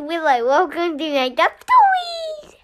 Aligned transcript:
Willow. 0.00 0.46
Welcome 0.46 0.96
to 0.96 1.10
Make 1.10 1.38
Up 1.38 1.52
Stories. 1.62 2.56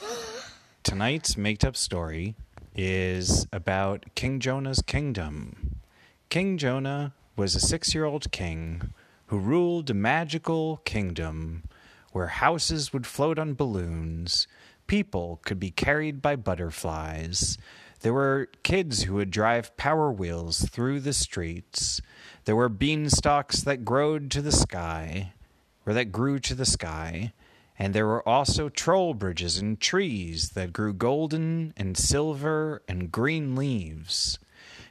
Tonight's 0.82 1.36
made 1.36 1.64
up 1.64 1.76
story 1.76 2.34
is 2.74 3.46
about 3.52 4.06
King 4.16 4.40
Jonah's 4.40 4.82
kingdom. 4.82 5.76
King 6.30 6.58
Jonah 6.58 7.14
was 7.36 7.54
a 7.54 7.60
six 7.60 7.94
year 7.94 8.04
old 8.04 8.32
king 8.32 8.92
who 9.26 9.38
ruled 9.38 9.88
a 9.90 9.94
magical 9.94 10.78
kingdom 10.84 11.62
where 12.10 12.26
houses 12.26 12.92
would 12.92 13.06
float 13.06 13.38
on 13.38 13.54
balloons, 13.54 14.48
people 14.88 15.40
could 15.44 15.60
be 15.60 15.70
carried 15.70 16.20
by 16.20 16.34
butterflies, 16.34 17.56
there 18.00 18.12
were 18.12 18.48
kids 18.64 19.04
who 19.04 19.14
would 19.14 19.30
drive 19.30 19.76
power 19.76 20.10
wheels 20.10 20.62
through 20.62 21.00
the 21.00 21.12
streets. 21.12 22.00
There 22.46 22.56
were 22.56 22.68
beanstalks 22.68 23.62
that 23.62 23.84
growed 23.84 24.28
to 24.32 24.42
the 24.42 24.50
sky, 24.50 25.34
or 25.86 25.92
that 25.94 26.12
grew 26.12 26.38
to 26.40 26.54
the 26.54 26.66
sky. 26.66 27.32
And 27.78 27.94
there 27.94 28.06
were 28.06 28.26
also 28.28 28.68
troll 28.68 29.14
bridges 29.14 29.58
and 29.58 29.80
trees 29.80 30.50
that 30.50 30.72
grew 30.72 30.92
golden 30.92 31.72
and 31.76 31.96
silver 31.96 32.82
and 32.86 33.10
green 33.10 33.56
leaves. 33.56 34.38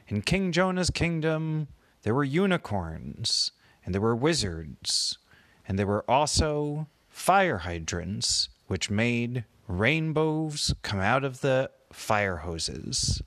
In 0.08 0.22
King 0.22 0.52
Jonah's 0.52 0.90
kingdom, 0.90 1.68
there 2.02 2.14
were 2.14 2.24
unicorns, 2.24 3.52
and 3.84 3.94
there 3.94 4.02
were 4.02 4.16
wizards, 4.16 5.18
and 5.66 5.78
there 5.78 5.86
were 5.86 6.04
also 6.10 6.88
fire 7.08 7.58
hydrants, 7.58 8.48
which 8.66 8.90
made 8.90 9.44
rainbows 9.68 10.74
come 10.82 11.00
out 11.00 11.24
of 11.24 11.40
the 11.40 11.70
fire 11.92 12.38
hoses. 12.38 13.22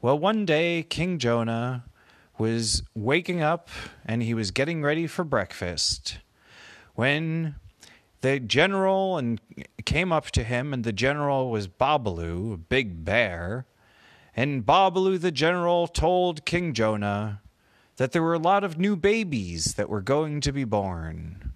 Well, 0.00 0.18
one 0.18 0.46
day, 0.46 0.82
King 0.82 1.18
Jonah 1.18 1.84
was 2.38 2.82
waking 2.94 3.42
up 3.42 3.68
and 4.04 4.22
he 4.22 4.34
was 4.34 4.50
getting 4.50 4.82
ready 4.82 5.06
for 5.06 5.24
breakfast 5.24 6.18
when 6.94 7.56
the 8.20 8.38
general 8.40 9.18
and 9.18 9.40
came 9.84 10.12
up 10.12 10.30
to 10.30 10.44
him 10.44 10.72
and 10.72 10.84
the 10.84 10.92
general 10.92 11.50
was 11.50 11.68
Babalu, 11.68 12.54
a 12.54 12.56
big 12.56 13.04
bear, 13.04 13.66
and 14.34 14.64
Babalu 14.64 15.20
the 15.20 15.32
general 15.32 15.86
told 15.86 16.44
King 16.44 16.72
Jonah 16.72 17.40
that 17.96 18.12
there 18.12 18.22
were 18.22 18.34
a 18.34 18.38
lot 18.38 18.64
of 18.64 18.78
new 18.78 18.96
babies 18.96 19.74
that 19.74 19.88
were 19.88 20.00
going 20.00 20.40
to 20.40 20.52
be 20.52 20.64
born. 20.64 21.52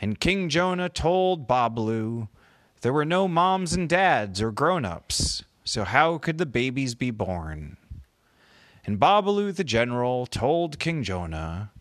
And 0.00 0.20
King 0.20 0.48
Jonah 0.48 0.88
told 0.88 1.48
Babalu 1.48 2.28
there 2.82 2.92
were 2.92 3.04
no 3.04 3.26
moms 3.26 3.72
and 3.72 3.88
dads 3.88 4.40
or 4.40 4.52
grown 4.52 4.84
ups, 4.84 5.42
so 5.64 5.84
how 5.84 6.18
could 6.18 6.38
the 6.38 6.46
babies 6.46 6.94
be 6.94 7.10
born? 7.10 7.76
And 8.84 9.00
Babalu 9.00 9.54
the 9.54 9.64
general 9.64 10.26
told 10.26 10.78
King 10.78 11.02
Jonah 11.02 11.72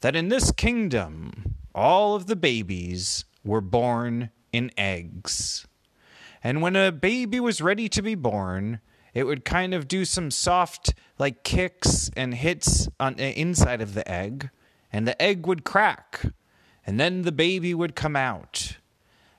that 0.00 0.16
in 0.16 0.28
this 0.28 0.50
kingdom 0.50 1.37
all 1.74 2.14
of 2.14 2.26
the 2.26 2.36
babies 2.36 3.24
were 3.44 3.60
born 3.60 4.30
in 4.52 4.70
eggs. 4.76 5.66
And 6.42 6.62
when 6.62 6.76
a 6.76 6.92
baby 6.92 7.40
was 7.40 7.60
ready 7.60 7.88
to 7.88 8.02
be 8.02 8.14
born, 8.14 8.80
it 9.14 9.24
would 9.24 9.44
kind 9.44 9.74
of 9.74 9.88
do 9.88 10.04
some 10.04 10.30
soft 10.30 10.94
like 11.18 11.42
kicks 11.42 12.10
and 12.16 12.34
hits 12.34 12.88
on 13.00 13.14
the 13.14 13.26
uh, 13.26 13.32
inside 13.32 13.80
of 13.80 13.94
the 13.94 14.08
egg, 14.08 14.50
and 14.92 15.06
the 15.06 15.20
egg 15.20 15.46
would 15.46 15.64
crack, 15.64 16.26
and 16.86 17.00
then 17.00 17.22
the 17.22 17.32
baby 17.32 17.74
would 17.74 17.96
come 17.96 18.16
out. 18.16 18.76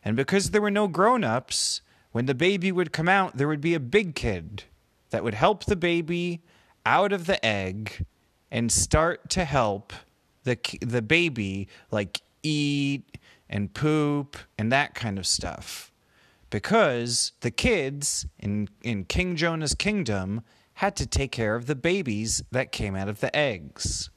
And 0.03 0.15
because 0.15 0.51
there 0.51 0.61
were 0.61 0.71
no 0.71 0.87
grown 0.87 1.23
ups, 1.23 1.81
when 2.11 2.25
the 2.25 2.35
baby 2.35 2.71
would 2.71 2.91
come 2.91 3.07
out, 3.07 3.37
there 3.37 3.47
would 3.47 3.61
be 3.61 3.73
a 3.73 3.79
big 3.79 4.15
kid 4.15 4.63
that 5.11 5.23
would 5.23 5.33
help 5.33 5.65
the 5.65 5.75
baby 5.75 6.41
out 6.85 7.13
of 7.13 7.25
the 7.25 7.43
egg 7.45 8.05
and 8.51 8.71
start 8.71 9.29
to 9.29 9.45
help 9.45 9.93
the 10.43 10.57
the 10.81 11.01
baby 11.01 11.67
like 11.91 12.21
eat 12.43 13.17
and 13.49 13.73
poop 13.73 14.37
and 14.57 14.71
that 14.71 14.93
kind 14.93 15.17
of 15.17 15.27
stuff. 15.27 15.91
Because 16.49 17.33
the 17.41 17.51
kids 17.51 18.25
in 18.39 18.69
in 18.81 19.05
King 19.05 19.35
Jonah's 19.35 19.75
kingdom 19.75 20.41
had 20.75 20.95
to 20.95 21.05
take 21.05 21.31
care 21.31 21.55
of 21.55 21.65
the 21.65 21.75
babies 21.75 22.43
that 22.51 22.71
came 22.71 22.95
out 22.95 23.09
of 23.09 23.19
the 23.19 23.35
eggs. 23.35 24.09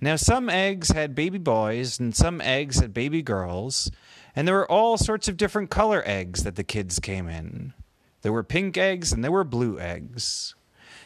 Now 0.00 0.16
some 0.16 0.48
eggs 0.48 0.90
had 0.90 1.14
baby 1.14 1.38
boys 1.38 2.00
and 2.00 2.14
some 2.14 2.40
eggs 2.40 2.80
had 2.80 2.92
baby 2.92 3.22
girls, 3.22 3.90
and 4.34 4.48
there 4.48 4.54
were 4.54 4.70
all 4.70 4.96
sorts 4.96 5.28
of 5.28 5.36
different 5.36 5.70
color 5.70 6.02
eggs 6.04 6.42
that 6.42 6.56
the 6.56 6.64
kids 6.64 6.98
came 6.98 7.28
in. 7.28 7.72
There 8.22 8.32
were 8.32 8.42
pink 8.42 8.76
eggs 8.76 9.12
and 9.12 9.22
there 9.22 9.30
were 9.30 9.44
blue 9.44 9.78
eggs. 9.78 10.54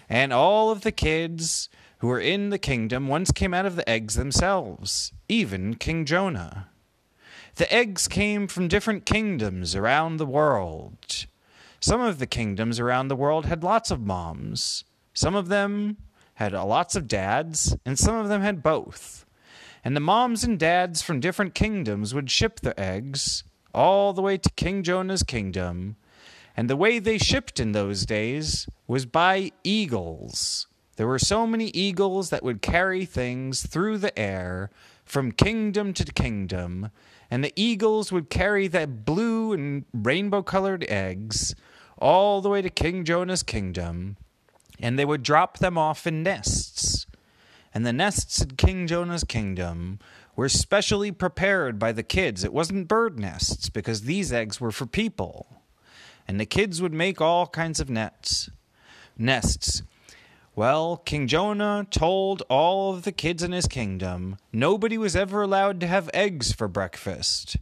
And 0.08 0.32
all 0.32 0.70
of 0.70 0.82
the 0.82 0.92
kids 0.92 1.68
who 1.98 2.08
were 2.08 2.20
in 2.20 2.50
the 2.50 2.58
kingdom 2.58 3.08
once 3.08 3.32
came 3.32 3.54
out 3.54 3.66
of 3.66 3.76
the 3.76 3.88
eggs 3.88 4.14
themselves, 4.14 5.12
even 5.28 5.74
King 5.74 6.04
Jonah. 6.04 6.68
The 7.56 7.72
eggs 7.72 8.06
came 8.08 8.48
from 8.48 8.68
different 8.68 9.06
kingdoms 9.06 9.74
around 9.74 10.16
the 10.16 10.26
world. 10.26 11.26
Some 11.80 12.00
of 12.00 12.18
the 12.18 12.26
kingdoms 12.26 12.78
around 12.78 13.08
the 13.08 13.16
world 13.16 13.46
had 13.46 13.64
lots 13.64 13.90
of 13.90 14.00
moms. 14.00 14.84
Some 15.14 15.34
of 15.34 15.48
them 15.48 15.96
had 16.34 16.52
lots 16.52 16.96
of 16.96 17.08
dads, 17.08 17.76
and 17.86 17.98
some 17.98 18.14
of 18.14 18.28
them 18.28 18.42
had 18.42 18.62
both 18.62 19.26
and 19.86 19.94
the 19.94 20.00
moms 20.00 20.42
and 20.42 20.58
dads 20.58 21.00
from 21.00 21.20
different 21.20 21.54
kingdoms 21.54 22.12
would 22.12 22.28
ship 22.28 22.58
their 22.58 22.74
eggs 22.76 23.44
all 23.72 24.12
the 24.12 24.20
way 24.20 24.36
to 24.36 24.50
King 24.56 24.82
Jonah's 24.82 25.22
kingdom. 25.22 25.94
And 26.56 26.68
the 26.68 26.74
way 26.74 26.98
they 26.98 27.18
shipped 27.18 27.60
in 27.60 27.70
those 27.70 28.04
days 28.04 28.68
was 28.88 29.06
by 29.06 29.52
eagles. 29.62 30.66
There 30.96 31.06
were 31.06 31.18
so 31.18 31.46
many 31.46 31.66
eagles 31.68 32.30
that 32.30 32.42
would 32.42 32.62
carry 32.62 33.04
things 33.04 33.66
through 33.66 33.98
the 33.98 34.18
air 34.18 34.70
from 35.04 35.32
kingdom 35.32 35.92
to 35.94 36.04
kingdom, 36.04 36.90
and 37.30 37.44
the 37.44 37.52
eagles 37.54 38.10
would 38.10 38.30
carry 38.30 38.66
the 38.66 38.86
blue 38.86 39.52
and 39.52 39.84
rainbow 39.92 40.42
colored 40.42 40.84
eggs 40.88 41.54
all 41.98 42.40
the 42.40 42.48
way 42.48 42.62
to 42.62 42.70
King 42.70 43.04
Jonah's 43.04 43.42
kingdom, 43.42 44.16
and 44.80 44.98
they 44.98 45.04
would 45.04 45.22
drop 45.22 45.58
them 45.58 45.78
off 45.78 46.06
in 46.06 46.22
nests 46.22 47.06
and 47.76 47.84
the 47.84 47.92
nests 47.92 48.40
in 48.40 48.52
King 48.52 48.86
Jonah's 48.86 49.22
kingdom 49.22 49.98
were 50.34 50.48
specially 50.48 51.12
prepared 51.12 51.78
by 51.78 51.92
the 51.92 52.02
kids. 52.02 52.42
It 52.42 52.54
wasn't 52.54 52.88
bird 52.88 53.18
nests 53.18 53.68
because 53.68 54.04
these 54.04 54.32
eggs 54.32 54.58
were 54.58 54.72
for 54.72 54.86
people. 54.86 55.60
And 56.26 56.40
the 56.40 56.46
kids 56.46 56.80
would 56.80 56.94
make 56.94 57.20
all 57.20 57.46
kinds 57.46 57.78
of 57.78 57.90
nets, 57.90 58.48
nests. 59.18 59.82
Well, 60.56 60.96
King 60.96 61.26
Jonah 61.26 61.86
told 61.90 62.42
all 62.48 62.94
of 62.94 63.02
the 63.02 63.12
kids 63.12 63.42
in 63.42 63.52
his 63.52 63.66
kingdom 63.66 64.38
nobody 64.54 64.96
was 64.96 65.14
ever 65.14 65.42
allowed 65.42 65.80
to 65.80 65.86
have 65.86 66.08
eggs 66.14 66.50
for 66.50 66.66
breakfast. 66.66 67.58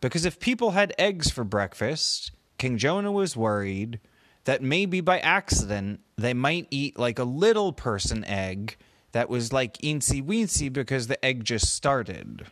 Because 0.00 0.24
if 0.24 0.40
people 0.40 0.70
had 0.70 0.94
eggs 0.98 1.28
for 1.30 1.44
breakfast, 1.44 2.32
King 2.56 2.78
Jonah 2.78 3.12
was 3.12 3.36
worried 3.36 4.00
that 4.44 4.62
maybe 4.62 5.02
by 5.02 5.18
accident 5.18 6.00
they 6.16 6.32
might 6.32 6.66
eat 6.70 6.98
like 6.98 7.18
a 7.18 7.24
little 7.24 7.74
person 7.74 8.24
egg 8.24 8.78
that 9.12 9.28
was 9.28 9.52
like 9.52 9.76
eensy 9.82 10.24
weensy 10.24 10.72
because 10.72 11.06
the 11.06 11.22
egg 11.22 11.44
just 11.44 11.74
started. 11.74 12.46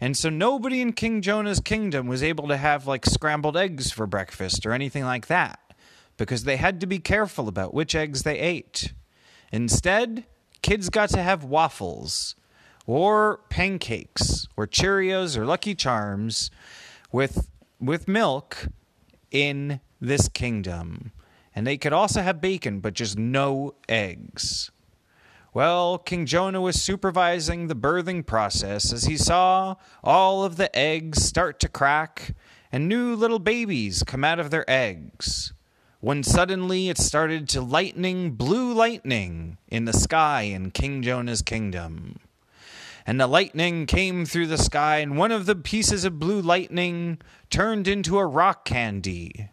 And 0.00 0.16
so 0.16 0.28
nobody 0.30 0.80
in 0.80 0.92
King 0.92 1.22
Jonah's 1.22 1.58
kingdom 1.58 2.06
was 2.06 2.22
able 2.22 2.46
to 2.46 2.56
have 2.56 2.86
like 2.86 3.04
scrambled 3.04 3.56
eggs 3.56 3.90
for 3.90 4.06
breakfast 4.06 4.64
or 4.64 4.70
anything 4.70 5.02
like 5.02 5.26
that 5.26 5.58
because 6.16 6.44
they 6.44 6.56
had 6.56 6.80
to 6.82 6.86
be 6.86 7.00
careful 7.00 7.48
about 7.48 7.74
which 7.74 7.96
eggs 7.96 8.22
they 8.22 8.38
ate. 8.38 8.92
Instead, 9.52 10.24
kids 10.62 10.90
got 10.90 11.08
to 11.10 11.22
have 11.22 11.44
waffles 11.44 12.36
or 12.86 13.40
pancakes 13.48 14.48
or 14.56 14.66
Cheerios 14.66 15.36
or 15.36 15.44
Lucky 15.46 15.74
Charms 15.74 16.50
with 17.12 17.48
with 17.80 18.08
milk 18.08 18.68
in 19.30 19.80
this 20.00 20.28
kingdom. 20.28 21.12
And 21.54 21.66
they 21.66 21.76
could 21.76 21.92
also 21.92 22.22
have 22.22 22.40
bacon, 22.40 22.80
but 22.80 22.94
just 22.94 23.18
no 23.18 23.74
eggs. 23.88 24.70
Well, 25.54 25.98
King 25.98 26.26
Jonah 26.26 26.60
was 26.60 26.80
supervising 26.80 27.66
the 27.66 27.74
birthing 27.74 28.24
process 28.24 28.92
as 28.92 29.04
he 29.04 29.16
saw 29.16 29.76
all 30.04 30.44
of 30.44 30.56
the 30.56 30.74
eggs 30.76 31.22
start 31.24 31.58
to 31.60 31.68
crack 31.68 32.34
and 32.70 32.88
new 32.88 33.14
little 33.16 33.38
babies 33.38 34.02
come 34.02 34.24
out 34.24 34.38
of 34.38 34.50
their 34.50 34.68
eggs. 34.70 35.52
When 36.00 36.22
suddenly 36.22 36.88
it 36.88 36.98
started 36.98 37.48
to 37.50 37.60
lightning, 37.60 38.32
blue 38.32 38.72
lightning, 38.72 39.58
in 39.68 39.84
the 39.84 39.92
sky 39.92 40.42
in 40.42 40.70
King 40.70 41.02
Jonah's 41.02 41.42
kingdom. 41.42 42.20
And 43.06 43.20
the 43.20 43.26
lightning 43.26 43.86
came 43.86 44.24
through 44.24 44.46
the 44.46 44.58
sky, 44.58 44.98
and 44.98 45.16
one 45.16 45.32
of 45.32 45.46
the 45.46 45.56
pieces 45.56 46.04
of 46.04 46.18
blue 46.18 46.40
lightning 46.40 47.18
turned 47.50 47.88
into 47.88 48.18
a 48.18 48.26
rock 48.26 48.64
candy 48.64 49.50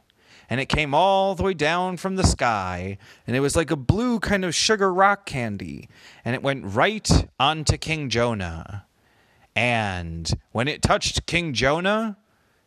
and 0.49 0.59
it 0.59 0.67
came 0.67 0.93
all 0.93 1.35
the 1.35 1.43
way 1.43 1.53
down 1.53 1.97
from 1.97 2.15
the 2.15 2.23
sky, 2.23 2.97
and 3.25 3.35
it 3.35 3.39
was 3.39 3.55
like 3.55 3.71
a 3.71 3.75
blue 3.75 4.19
kind 4.19 4.45
of 4.45 4.53
sugar 4.53 4.93
rock 4.93 5.25
candy, 5.25 5.89
and 6.23 6.35
it 6.35 6.43
went 6.43 6.65
right 6.65 7.27
onto 7.39 7.77
King 7.77 8.09
Jonah. 8.09 8.85
And 9.55 10.31
when 10.51 10.67
it 10.67 10.81
touched 10.81 11.25
King 11.25 11.53
Jonah, 11.53 12.17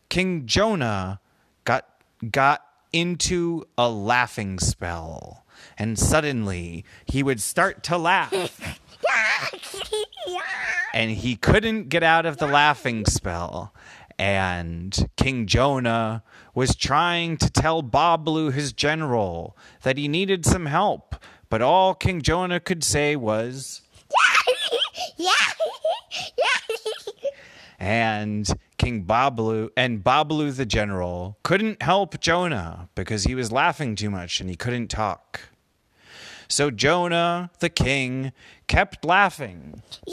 King 0.08 0.46
Jonah 0.46 1.20
got 1.64 1.86
got 2.30 2.64
into 2.92 3.64
a 3.76 3.88
laughing 3.88 4.58
spell, 4.58 5.44
and 5.76 5.98
suddenly 5.98 6.84
he 7.06 7.22
would 7.22 7.40
start 7.40 7.82
to 7.84 7.98
laugh. 7.98 8.78
and 10.94 11.10
he 11.10 11.36
couldn't 11.36 11.88
get 11.88 12.02
out 12.02 12.26
of 12.26 12.38
the 12.38 12.46
laughing 12.46 13.04
spell. 13.06 13.74
And 14.18 15.08
King 15.16 15.46
Jonah 15.46 16.24
was 16.54 16.74
trying 16.74 17.36
to 17.36 17.48
tell 17.48 17.84
Babalu, 17.84 18.52
his 18.52 18.72
general, 18.72 19.56
that 19.82 19.96
he 19.96 20.08
needed 20.08 20.44
some 20.44 20.66
help. 20.66 21.14
But 21.48 21.62
all 21.62 21.94
King 21.94 22.20
Jonah 22.20 22.58
could 22.58 22.82
say 22.82 23.14
was, 23.14 23.82
and 27.78 28.52
King 28.88 29.04
Babalu 29.04 29.68
and 29.76 30.02
Babalu 30.02 30.56
the 30.56 30.64
general 30.64 31.36
couldn't 31.42 31.82
help 31.82 32.18
Jonah 32.20 32.88
because 32.94 33.24
he 33.24 33.34
was 33.34 33.52
laughing 33.52 33.94
too 33.94 34.08
much 34.08 34.40
and 34.40 34.48
he 34.48 34.56
couldn't 34.56 34.88
talk. 34.88 35.40
So 36.48 36.70
Jonah, 36.70 37.50
the 37.58 37.68
king, 37.68 38.32
kept 38.66 39.04
laughing. 39.04 39.82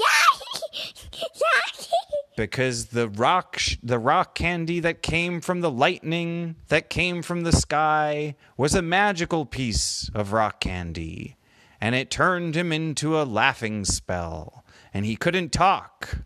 Because 2.36 2.88
the 2.88 3.08
rock 3.08 3.58
sh- 3.58 3.78
the 3.82 3.98
rock 3.98 4.36
candy 4.36 4.82
that 4.82 5.02
came 5.02 5.40
from 5.40 5.62
the 5.62 5.72
lightning 5.72 6.58
that 6.68 6.90
came 6.90 7.22
from 7.22 7.44
the 7.44 7.54
sky 7.54 8.36
was 8.58 8.76
a 8.76 8.82
magical 8.82 9.46
piece 9.46 10.10
of 10.14 10.34
rock 10.34 10.60
candy. 10.60 11.38
And 11.80 11.96
it 11.96 12.12
turned 12.12 12.58
him 12.58 12.74
into 12.74 13.18
a 13.18 13.24
laughing 13.24 13.86
spell. 13.86 14.66
And 14.94 15.06
he 15.06 15.16
couldn't 15.16 15.54
talk 15.54 16.26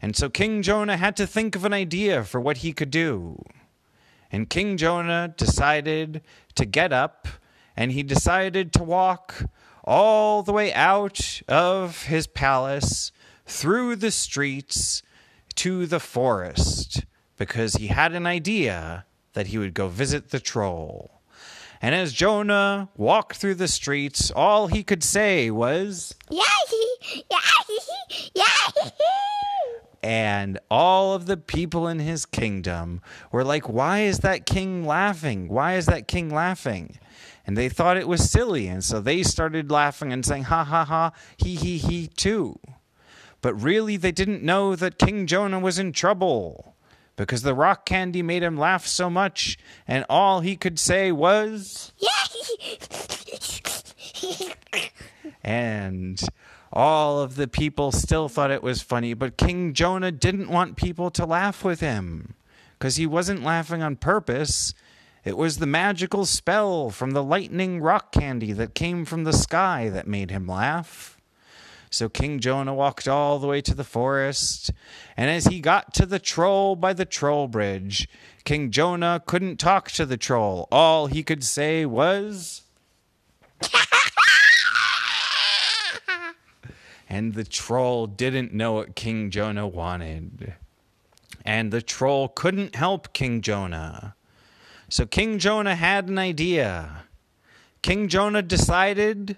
and 0.00 0.16
so 0.16 0.28
king 0.28 0.62
jonah 0.62 0.96
had 0.96 1.16
to 1.16 1.26
think 1.26 1.54
of 1.54 1.64
an 1.64 1.72
idea 1.72 2.24
for 2.24 2.40
what 2.40 2.58
he 2.58 2.72
could 2.72 2.90
do 2.90 3.42
and 4.30 4.50
king 4.50 4.76
jonah 4.76 5.32
decided 5.36 6.22
to 6.54 6.64
get 6.64 6.92
up 6.92 7.28
and 7.76 7.92
he 7.92 8.02
decided 8.02 8.72
to 8.72 8.82
walk 8.82 9.44
all 9.84 10.42
the 10.42 10.52
way 10.52 10.72
out 10.74 11.40
of 11.48 12.04
his 12.04 12.26
palace 12.26 13.12
through 13.46 13.96
the 13.96 14.10
streets 14.10 15.02
to 15.54 15.86
the 15.86 16.00
forest 16.00 17.04
because 17.36 17.74
he 17.74 17.88
had 17.88 18.12
an 18.12 18.26
idea 18.26 19.04
that 19.32 19.48
he 19.48 19.58
would 19.58 19.74
go 19.74 19.88
visit 19.88 20.30
the 20.30 20.40
troll. 20.40 21.22
And 21.82 21.94
as 21.94 22.12
Jonah 22.12 22.90
walked 22.96 23.36
through 23.36 23.54
the 23.54 23.68
streets, 23.68 24.30
all 24.30 24.66
he 24.66 24.82
could 24.82 25.02
say 25.02 25.50
was, 25.50 26.14
Yeah, 26.28 26.42
yeah, 27.30 27.38
yeah. 28.34 28.90
And 30.02 30.58
all 30.70 31.14
of 31.14 31.26
the 31.26 31.36
people 31.36 31.86
in 31.86 31.98
his 31.98 32.24
kingdom 32.24 33.00
were 33.30 33.44
like, 33.44 33.68
Why 33.68 34.00
is 34.00 34.20
that 34.20 34.46
king 34.46 34.86
laughing? 34.86 35.48
Why 35.48 35.74
is 35.74 35.86
that 35.86 36.08
king 36.08 36.30
laughing? 36.30 36.98
And 37.46 37.56
they 37.56 37.68
thought 37.68 37.96
it 37.96 38.08
was 38.08 38.30
silly, 38.30 38.68
and 38.68 38.84
so 38.84 39.00
they 39.00 39.22
started 39.22 39.70
laughing 39.70 40.12
and 40.12 40.24
saying, 40.24 40.44
Ha 40.44 40.64
ha 40.64 40.84
ha, 40.84 41.12
he 41.36 41.54
he 41.54 41.78
he, 41.78 42.06
too. 42.06 42.58
But 43.42 43.54
really, 43.54 43.96
they 43.96 44.12
didn't 44.12 44.42
know 44.42 44.76
that 44.76 44.98
King 44.98 45.26
Jonah 45.26 45.60
was 45.60 45.78
in 45.78 45.92
trouble 45.92 46.76
because 47.16 47.42
the 47.42 47.54
rock 47.54 47.86
candy 47.86 48.22
made 48.22 48.42
him 48.42 48.56
laugh 48.56 48.86
so 48.86 49.10
much, 49.10 49.58
and 49.86 50.04
all 50.08 50.40
he 50.40 50.56
could 50.56 50.78
say 50.78 51.12
was, 51.12 51.92
and 55.44 56.20
all 56.72 57.20
of 57.20 57.34
the 57.34 57.48
people 57.48 57.90
still 57.90 58.28
thought 58.28 58.50
it 58.50 58.62
was 58.62 58.82
funny, 58.82 59.14
but 59.14 59.36
King 59.36 59.74
Jonah 59.74 60.12
didn't 60.12 60.48
want 60.48 60.76
people 60.76 61.10
to 61.10 61.26
laugh 61.26 61.64
with 61.64 61.80
him 61.80 62.34
because 62.78 62.96
he 62.96 63.06
wasn't 63.06 63.42
laughing 63.42 63.82
on 63.82 63.96
purpose. 63.96 64.72
It 65.24 65.36
was 65.36 65.58
the 65.58 65.66
magical 65.66 66.24
spell 66.24 66.90
from 66.90 67.10
the 67.10 67.24
lightning 67.24 67.80
rock 67.80 68.12
candy 68.12 68.52
that 68.52 68.74
came 68.74 69.04
from 69.04 69.24
the 69.24 69.32
sky 69.32 69.88
that 69.90 70.06
made 70.06 70.30
him 70.30 70.46
laugh. 70.46 71.18
So 71.90 72.08
King 72.08 72.38
Jonah 72.38 72.72
walked 72.72 73.08
all 73.08 73.40
the 73.40 73.48
way 73.48 73.60
to 73.62 73.74
the 73.74 73.82
forest, 73.82 74.70
and 75.16 75.28
as 75.28 75.46
he 75.46 75.60
got 75.60 75.92
to 75.94 76.06
the 76.06 76.20
troll 76.20 76.76
by 76.76 76.92
the 76.92 77.04
troll 77.04 77.48
bridge, 77.48 78.08
King 78.44 78.70
Jonah 78.70 79.20
couldn't 79.26 79.56
talk 79.58 79.90
to 79.92 80.06
the 80.06 80.16
troll. 80.16 80.68
All 80.70 81.08
he 81.08 81.24
could 81.24 81.42
say 81.42 81.84
was. 81.84 82.62
And 87.10 87.34
the 87.34 87.44
troll 87.44 88.06
didn't 88.06 88.54
know 88.54 88.74
what 88.74 88.94
King 88.94 89.30
Jonah 89.30 89.66
wanted. 89.66 90.54
And 91.44 91.72
the 91.72 91.82
troll 91.82 92.28
couldn't 92.28 92.76
help 92.76 93.12
King 93.12 93.40
Jonah. 93.40 94.14
So 94.88 95.06
King 95.06 95.40
Jonah 95.40 95.74
had 95.74 96.08
an 96.08 96.18
idea. 96.18 97.06
King 97.82 98.06
Jonah 98.06 98.42
decided 98.42 99.36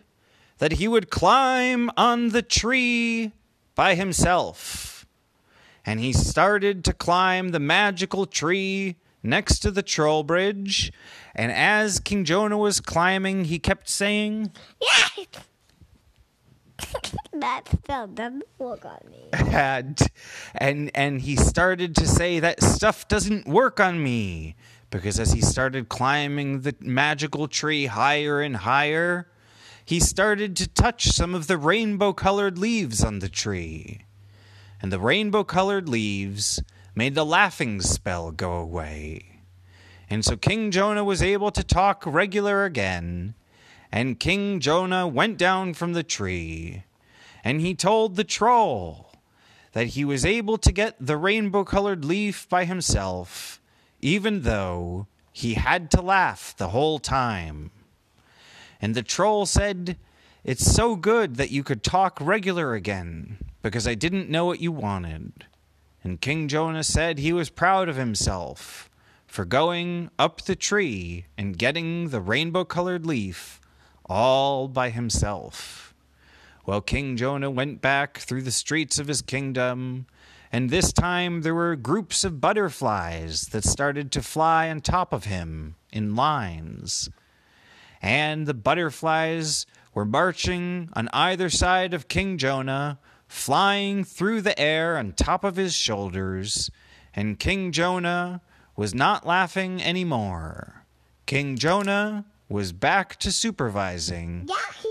that 0.59 0.73
he 0.73 0.87
would 0.87 1.09
climb 1.09 1.91
on 1.97 2.29
the 2.29 2.43
tree 2.43 3.33
by 3.75 3.95
himself. 3.95 5.07
And 5.87 5.99
he 5.99 6.13
started 6.13 6.85
to 6.85 6.93
climb 6.93 7.49
the 7.49 7.59
magical 7.59 8.27
tree 8.27 8.97
next 9.23 9.61
to 9.61 9.71
the 9.71 9.83
troll 9.83 10.25
bridge. 10.25 10.93
And 11.35 11.51
as 11.51 12.01
King 12.01 12.27
Jonah 12.27 12.59
was 12.59 12.81
climbing, 12.81 13.47
he 13.47 13.59
kept 13.59 13.89
saying, 13.89 14.53
Yeah. 14.81 15.25
that 17.33 17.69
spell 17.69 18.07
doesn't 18.07 18.45
work 18.59 18.85
on 18.85 19.01
me. 19.11 19.29
and, 19.33 19.99
and 20.55 20.91
and 20.95 21.21
he 21.21 21.37
started 21.37 21.97
to 21.97 22.07
say 22.07 22.41
that 22.41 22.63
stuff 22.63 23.09
doesn't 23.09 23.47
work 23.47 23.81
on 23.81 24.03
me. 24.03 24.57
Because 24.91 25.19
as 25.19 25.33
he 25.33 25.41
started 25.41 25.89
climbing 25.89 26.61
the 26.61 26.75
magical 26.81 27.49
tree 27.49 27.87
higher 27.87 28.43
and 28.43 28.57
higher 28.57 29.27
he 29.85 30.01
started 30.01 30.57
to 30.57 30.69
touch 30.69 31.09
some 31.09 31.35
of 31.35 31.47
the 31.47 31.59
rainbow 31.59 32.13
colored 32.13 32.59
leaves 32.59 33.03
on 33.03 33.19
the 33.19 33.29
tree. 33.29 34.03
And 34.81 34.93
the 34.93 35.01
rainbow 35.01 35.45
colored 35.45 35.89
leaves 35.89 36.63
made 36.95 37.15
the 37.15 37.27
laughing 37.27 37.81
spell 37.81 38.31
go 38.31 38.53
away. 38.53 39.41
And 40.09 40.25
so 40.25 40.37
king 40.37 40.71
jonah 40.71 41.05
was 41.05 41.23
able 41.23 41.51
to 41.51 41.65
talk 41.65 42.05
regular 42.07 42.65
again 42.65 43.35
and 43.93 44.19
king 44.19 44.59
jonah 44.59 45.07
went 45.07 45.37
down 45.37 45.75
from 45.75 45.93
the 45.93 46.03
tree 46.03 46.83
and 47.45 47.61
he 47.61 47.75
told 47.75 48.17
the 48.17 48.25
troll 48.25 49.13
that 49.73 49.89
he 49.89 50.05
was 50.05 50.25
able 50.25 50.59
to 50.59 50.73
get 50.73 50.95
the 51.01 51.17
rainbow 51.17 51.65
colored 51.65 52.05
leaf 52.05 52.49
by 52.49 52.65
himself, 52.65 53.61
even 54.01 54.43
though 54.43 55.07
he 55.33 55.55
had 55.55 55.91
to 55.91 56.03
laugh 56.03 56.55
the 56.57 56.69
whole 56.69 56.99
time. 56.99 57.71
And 58.81 58.95
the 58.95 59.03
troll 59.03 59.47
said, 59.47 59.97
It's 60.45 60.65
so 60.65 60.95
good 60.95 61.37
that 61.37 61.51
you 61.51 61.63
could 61.63 61.83
talk 61.83 62.19
regular 62.21 62.75
again, 62.75 63.39
because 63.63 63.89
I 63.89 63.95
didn't 63.95 64.29
know 64.29 64.45
what 64.45 64.61
you 64.61 64.73
wanted. 64.73 65.47
And 66.05 66.21
King 66.21 66.49
Jonah 66.49 66.85
said 66.85 67.19
he 67.19 67.33
was 67.33 67.49
proud 67.49 67.89
of 67.89 67.97
himself 67.97 68.91
for 69.27 69.45
going 69.45 70.11
up 70.19 70.43
the 70.43 70.57
tree 70.57 71.27
and 71.39 71.57
getting 71.57 72.09
the 72.09 72.21
rainbow 72.21 72.65
colored 72.65 73.07
leaf 73.07 73.61
all 74.07 74.69
by 74.69 74.91
himself. 74.91 75.95
Well, 76.65 76.81
King 76.81 77.17
Jonah 77.17 77.51
went 77.51 77.81
back 77.81 78.19
through 78.19 78.43
the 78.43 78.51
streets 78.53 78.99
of 78.99 79.09
his 79.09 79.21
kingdom, 79.21 80.07
and 80.53 80.71
this 80.71 80.93
time 80.93 81.43
there 81.43 81.55
were 81.55 81.75
groups 81.75 82.23
of 82.25 82.41
butterflies 82.41 83.47
that 83.47 83.65
started 83.65 84.13
to 84.13 84.23
fly 84.23 84.71
on 84.71 84.81
top 84.81 85.13
of 85.13 85.25
him 85.25 85.75
in 85.91 86.15
lines. 86.15 87.11
And 88.01 88.47
the 88.47 88.55
butterflies 88.55 89.67
were 89.95 90.05
marching 90.05 90.89
on 90.95 91.09
either 91.13 91.51
side 91.51 91.95
of 91.95 92.09
King 92.09 92.39
Jonah, 92.39 92.99
flying 93.27 94.05
through 94.05 94.43
the 94.43 94.59
air 94.59 94.99
on 94.99 95.13
top 95.13 95.43
of 95.43 95.57
his 95.57 95.75
shoulders, 95.75 96.71
and 97.15 97.39
King 97.39 97.73
Jonah 97.73 98.41
was 98.77 98.95
not 98.95 99.27
laughing 99.27 99.83
anymore. 99.83 100.85
King 101.27 101.57
Jonah 101.57 102.25
was 102.53 102.73
back 102.73 103.17
to 103.17 103.33
supervising. 103.33 104.47
Yeah, 104.47 104.91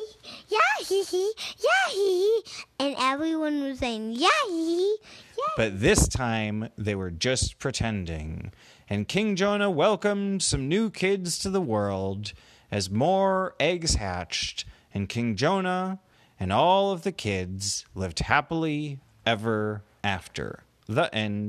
yeah, 0.49 0.85
hee 0.85 1.03
hee, 1.03 1.33
yeah, 1.59 1.91
hee 1.93 2.41
hee. 2.43 2.63
And 2.79 2.95
everyone 2.99 3.63
was 3.63 3.79
saying, 3.79 4.13
yeah, 4.13 4.29
hee 4.47 4.77
hee, 4.77 4.97
yeah. 5.37 5.53
But 5.55 5.79
this 5.79 6.07
time 6.07 6.69
they 6.77 6.95
were 6.95 7.11
just 7.11 7.59
pretending. 7.59 8.51
And 8.89 9.07
King 9.07 9.35
Jonah 9.35 9.69
welcomed 9.69 10.41
some 10.41 10.67
new 10.67 10.89
kids 10.89 11.37
to 11.39 11.49
the 11.49 11.61
world 11.61 12.33
as 12.71 12.89
more 12.89 13.55
eggs 13.59 13.95
hatched. 13.95 14.65
And 14.93 15.07
King 15.07 15.35
Jonah 15.35 15.99
and 16.39 16.51
all 16.51 16.91
of 16.91 17.03
the 17.03 17.11
kids 17.11 17.85
lived 17.93 18.19
happily 18.19 18.99
ever 19.25 19.83
after. 20.03 20.63
The 20.87 21.13
end. 21.15 21.39